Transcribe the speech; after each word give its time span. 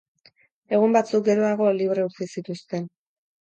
Egun 0.77 0.95
batzuk 0.97 1.25
geroago 1.27 1.67
libre 1.83 2.07
utzi 2.07 2.29
zituzten. 2.37 2.89